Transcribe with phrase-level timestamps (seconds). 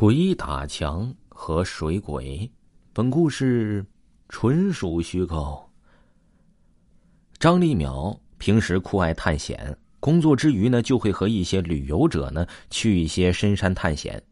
[0.00, 2.48] 鬼打墙和水鬼，
[2.92, 3.84] 本故事
[4.28, 5.68] 纯属虚构。
[7.40, 14.22] 张立淼平时酷爱探险，工作之余呢，就会和一些旅游者呢去一些深山探险。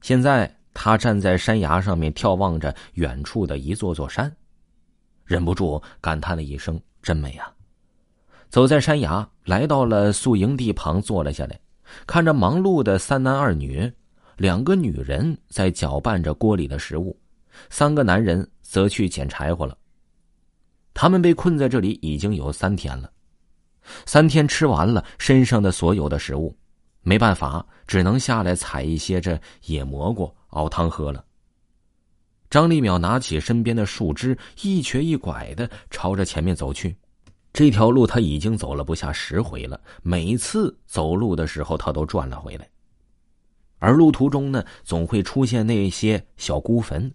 [0.00, 4.34] 现在他站在山崖上面，眺望着远处的一座座山，
[5.24, 7.48] 忍不住感叹了一声：“真美啊！”
[8.50, 11.60] 走在山崖，来到了宿营地旁，坐了下来，
[12.04, 13.92] 看着忙碌的三男二女。
[14.38, 17.18] 两个女人在搅拌着锅里的食物，
[17.70, 19.76] 三个男人则去捡柴火了。
[20.94, 23.10] 他们被困在这里已经有三天了，
[24.06, 26.56] 三天吃完了身上的所有的食物，
[27.02, 31.24] 没办法，只能下来采一些这野蘑菇熬汤喝了。
[32.48, 36.96] 张立淼拿起身边的树枝，一瘸一拐的朝着前面走去。
[37.52, 42.68] 这条路他已经走了不下十回了，每次走路的时候他都转了回来。
[43.78, 47.12] 而路途中呢，总会出现那些小孤坟。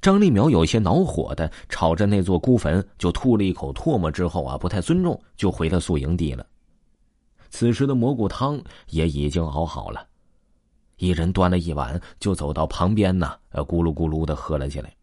[0.00, 6.46] 张立苗有些恼火的朝着那座孤坟就吐了一口唾沫，之后啊，不太尊重，就回了宿营地了。
[7.50, 10.06] 此时的蘑菇汤也已经熬好了，
[10.96, 14.94] 一人端了一碗，就走到旁边呢，呃，咕噜咕噜的喝了起来。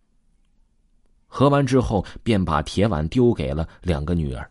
[1.27, 4.49] 喝完之后，便把铁碗丢给了两个女儿。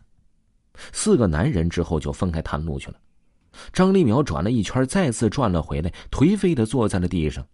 [0.91, 2.97] 四个男人之后就分开探路去了。
[3.73, 7.45] 张立苗转了一圈，再次转了回来，颓废的坐在了地上。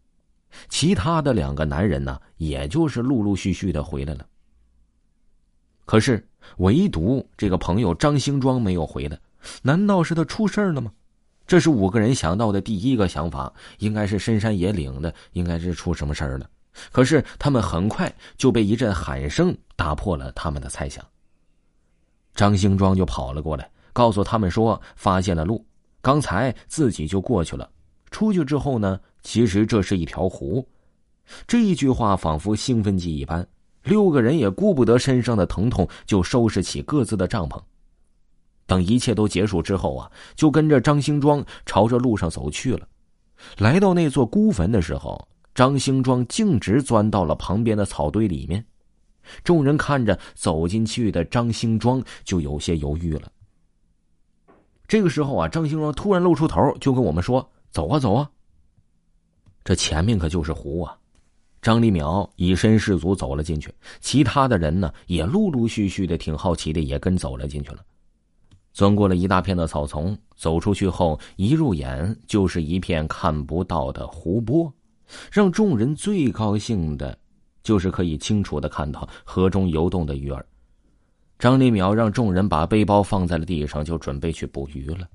[0.69, 4.25] 其他的两个男人呢，也就是陆陆续续的回来了。
[5.85, 6.25] 可是，
[6.57, 9.19] 唯独这个朋友张兴庄没有回来，
[9.61, 10.91] 难道是他出事了吗？
[11.45, 16.49] 这是五个人想到的第一个想法，应该是深山野岭的，应该是出什么事儿了。
[16.91, 21.03] 可是，他们很快就被一阵喊声打破了他们的猜想。
[22.35, 25.65] 张兴庄就跑了过来，告诉他们说，发现了路。
[26.07, 27.69] 刚才自己就过去了，
[28.11, 30.65] 出去之后呢，其实这是一条湖。
[31.45, 33.45] 这一句话仿佛兴奋剂一般，
[33.83, 37.61] 六个人也顾不得身上的疼痛，就收拾起各自的帐篷。
[38.65, 42.87] 等一切都结束之后啊，就跟着张兴庄朝着路上走去了。
[43.57, 48.65] 来到那座孤坟的时候，张兴庄径直钻到了旁边的草堆里面。
[49.43, 53.29] 众人看着走进去的张兴庄，就有些犹豫了。
[54.87, 58.29] 这个时候啊，张兴荣突然露出头，就跟我们说：“走啊，走啊！”
[59.65, 60.97] 这前面可就是湖啊！
[61.61, 67.79] 张立淼以身试足走了进去，其他的人呢，也陆陆续续的挺好奇的，也跟走了进去了。
[68.71, 74.71] 钻过了一大片的草丛，走出去后，一入眼就是一片看不到的湖泊。
[75.31, 77.17] 让众人最高兴的，
[77.63, 80.45] 就是可以清楚的看到河中游动的鱼儿。
[81.39, 85.07] 张立淼让众人把背包放在了地上，就准备去捕鱼了。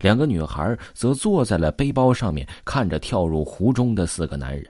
[0.00, 4.66] 两个女孩则坐在了背包上面，看着跳入湖中的四个男人。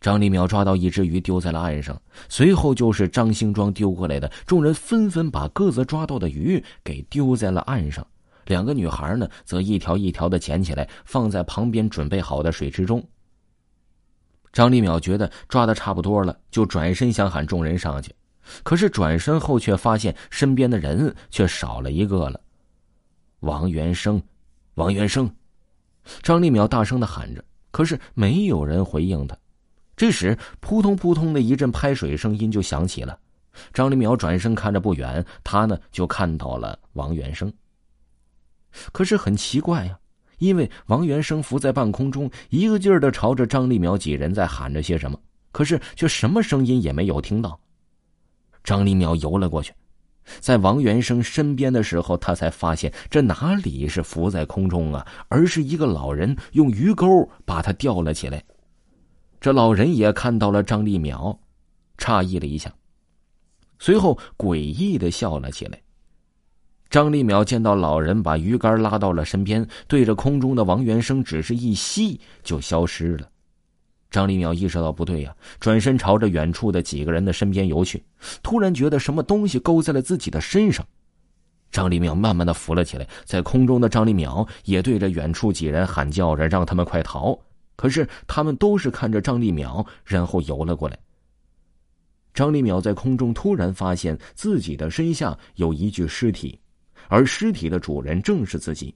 [0.00, 4.30] 张立淼抓到一只鱼，丢在了岸上，随后就是张兴庄丢过来的。
[4.46, 8.06] 众人纷纷把各自抓到的鱼给丢在了岸上。
[8.46, 13.02] 两个女孩呢，则一条一条的捡起来，放在旁边准备好的水池中。
[14.52, 18.12] 张立淼觉得抓的差不多了，就转身想喊众人上去。
[18.62, 22.40] 可是转身后，却发现身边的人却少了一个了。
[23.40, 24.20] 王元生，
[24.74, 25.30] 王元生，
[26.22, 29.36] 张立淼大声的喊着，可是没有人回应他。
[29.96, 33.18] 这时，扑通扑通的一阵拍水声音就响起了。
[33.72, 37.52] 张立淼转身看着不远，他呢就看到了王元生。
[38.92, 39.98] 可是很奇怪呀，
[40.38, 45.18] 因为王元生浮在半空中，一个劲儿的朝着张立淼几人在喊着些什么，
[45.50, 47.58] 可是却什么声音也没有听到。
[48.68, 49.72] 张立淼游了过去，
[50.40, 58.44] 在王元生身边的时候，他才发现这哪里是浮在空中啊，而是一个老人用鱼钩把他吊了起来。
[59.40, 61.38] 这老人也看到了张立淼，
[61.96, 62.70] 诧异了一下，
[63.78, 65.80] 随后诡异的笑了起来。
[66.90, 73.30] 张立淼见到老人把鱼竿拉到了身边，对着空中的王元生只是一吸，就消失了。
[74.10, 78.02] 张立淼意识到不对呀，转身朝着远处的几个人的身边游去。
[78.42, 80.86] 突然觉得什么东西勾在了自己的身上，
[81.70, 83.06] 张立淼慢慢的浮了起来。
[83.24, 87.38] 在空中的张立淼也对着远处几人喊叫着，让他们快逃。
[87.76, 90.98] 可是他们都是看着张立淼，然后游了过来。
[92.32, 96.58] 张立淼在空中突然发现自己的身下有一具尸体，
[97.08, 98.94] 而尸体的主人正是自己，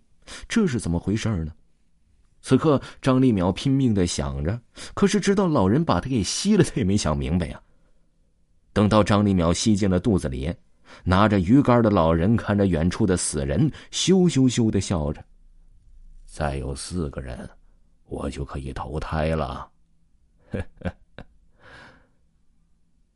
[0.48, 1.52] 这是怎么回事呢？
[2.42, 4.60] 此刻，张立淼拼命的想着，
[4.94, 7.62] 可是直到老人把他给吸了，他也没想明白呀。
[8.72, 10.52] 等到张立淼吸进了肚子里，
[11.04, 15.24] 拿着鱼竿的老人看着远处的死人，羞羞羞的笑着。
[16.26, 17.48] 再有四个人，
[18.06, 19.70] 我就可以投胎了。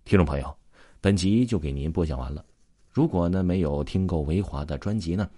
[0.04, 0.56] 听众朋友，
[1.00, 2.44] 本集就给您播讲完了。
[2.92, 5.28] 如果呢没有听够维华的专辑呢，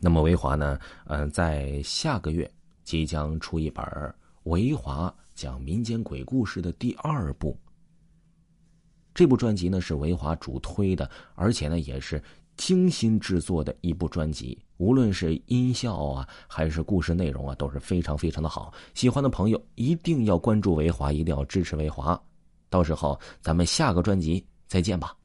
[0.00, 2.50] 那么维华呢，嗯，在下个月。
[2.90, 3.84] 即将出一本
[4.42, 7.56] 《维华讲民间鬼故事》的第二部。
[9.14, 12.20] 这部专辑呢是维华主推的，而且呢也是
[12.56, 14.58] 精心制作的一部专辑。
[14.78, 18.74] 无论是音效啊，还是故事内容啊，都是非常非常的好。
[18.92, 22.20] 喜欢的朋友一定要关注维华，一定要支持维华。
[22.70, 25.16] 到时候咱们下个专辑再见吧。